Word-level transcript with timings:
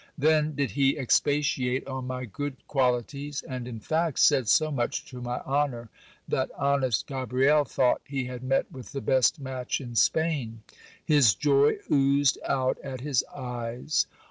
Then 0.17 0.55
did 0.55 0.71
he 0.71 0.97
expatiate 0.97 1.85
on 1.85 2.07
my 2.07 2.25
good 2.25 2.65
qualities, 2.67 3.43
and, 3.47 3.67
in 3.67 3.79
fact, 3.79 4.17
said 4.17 4.47
so 4.47 4.71
much 4.71 5.05
to 5.11 5.21
my 5.21 5.41
honour, 5.41 5.91
that 6.27 6.49
honest 6.57 7.05
Gabriel 7.05 7.65
thought 7.65 8.01
he 8.07 8.23
had 8.25 8.41
met 8.41 8.71
with 8.71 8.93
the 8.93 9.01
best 9.01 9.39
match 9.39 9.79
in 9.79 9.93
Spain. 9.93 10.63
His 11.05 11.35
joy 11.35 11.73
oo2ed 11.87 12.35
out 12.49 12.79
at 12.83 13.01
his 13.01 13.23
eyes. 13.25 14.07